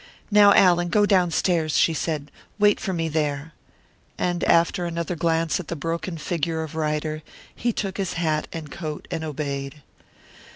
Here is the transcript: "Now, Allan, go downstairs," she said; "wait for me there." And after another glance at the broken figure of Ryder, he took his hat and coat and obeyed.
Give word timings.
"Now, 0.31 0.51
Allan, 0.55 0.89
go 0.89 1.05
downstairs," 1.05 1.77
she 1.77 1.93
said; 1.93 2.31
"wait 2.57 2.79
for 2.79 2.91
me 2.91 3.07
there." 3.07 3.53
And 4.17 4.43
after 4.45 4.87
another 4.87 5.15
glance 5.15 5.59
at 5.59 5.67
the 5.67 5.75
broken 5.75 6.17
figure 6.17 6.63
of 6.63 6.73
Ryder, 6.73 7.21
he 7.55 7.71
took 7.71 7.97
his 7.97 8.13
hat 8.13 8.47
and 8.51 8.71
coat 8.71 9.07
and 9.11 9.23
obeyed. 9.23 9.83